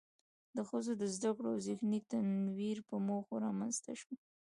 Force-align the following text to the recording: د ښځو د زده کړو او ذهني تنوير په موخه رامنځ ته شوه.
د 0.55 0.57
ښځو 0.69 0.91
د 1.01 1.03
زده 1.15 1.31
کړو 1.37 1.47
او 1.53 1.59
ذهني 1.67 1.99
تنوير 2.09 2.77
په 2.89 2.95
موخه 3.07 3.33
رامنځ 3.45 3.75
ته 3.85 3.91
شوه. 4.01 4.15